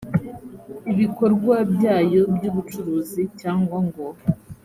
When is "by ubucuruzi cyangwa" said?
2.35-3.77